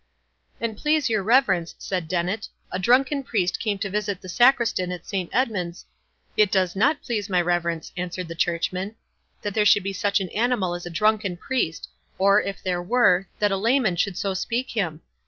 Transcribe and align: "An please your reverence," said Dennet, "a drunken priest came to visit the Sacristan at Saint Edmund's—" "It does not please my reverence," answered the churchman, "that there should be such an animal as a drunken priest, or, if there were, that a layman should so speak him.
"An 0.59 0.73
please 0.73 1.11
your 1.11 1.21
reverence," 1.21 1.75
said 1.77 2.07
Dennet, 2.07 2.49
"a 2.71 2.79
drunken 2.79 3.21
priest 3.21 3.59
came 3.59 3.77
to 3.77 3.89
visit 3.91 4.19
the 4.19 4.29
Sacristan 4.29 4.91
at 4.91 5.05
Saint 5.05 5.29
Edmund's—" 5.31 5.85
"It 6.35 6.51
does 6.51 6.75
not 6.75 7.03
please 7.03 7.29
my 7.29 7.39
reverence," 7.39 7.91
answered 7.95 8.27
the 8.27 8.33
churchman, 8.33 8.95
"that 9.43 9.53
there 9.53 9.63
should 9.63 9.83
be 9.83 9.93
such 9.93 10.19
an 10.19 10.29
animal 10.29 10.73
as 10.73 10.87
a 10.87 10.89
drunken 10.89 11.37
priest, 11.37 11.87
or, 12.17 12.41
if 12.41 12.63
there 12.63 12.81
were, 12.81 13.27
that 13.37 13.51
a 13.51 13.57
layman 13.57 13.95
should 13.95 14.17
so 14.17 14.33
speak 14.33 14.71
him. 14.71 15.01